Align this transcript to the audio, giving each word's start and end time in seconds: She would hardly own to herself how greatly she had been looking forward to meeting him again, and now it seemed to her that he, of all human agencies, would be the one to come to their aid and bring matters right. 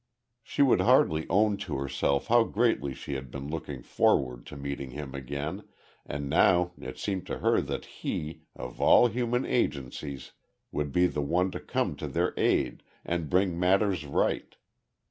She 0.41 0.63
would 0.63 0.81
hardly 0.81 1.27
own 1.29 1.57
to 1.57 1.77
herself 1.77 2.25
how 2.25 2.43
greatly 2.45 2.95
she 2.95 3.13
had 3.13 3.29
been 3.29 3.47
looking 3.51 3.83
forward 3.83 4.47
to 4.47 4.57
meeting 4.57 4.89
him 4.89 5.13
again, 5.13 5.65
and 6.07 6.27
now 6.27 6.71
it 6.79 6.97
seemed 6.97 7.27
to 7.27 7.37
her 7.37 7.61
that 7.61 7.85
he, 7.85 8.41
of 8.55 8.81
all 8.81 9.05
human 9.09 9.45
agencies, 9.45 10.31
would 10.71 10.91
be 10.91 11.05
the 11.05 11.21
one 11.21 11.51
to 11.51 11.59
come 11.59 11.95
to 11.97 12.07
their 12.07 12.33
aid 12.35 12.81
and 13.05 13.29
bring 13.29 13.59
matters 13.59 14.03
right. 14.03 14.55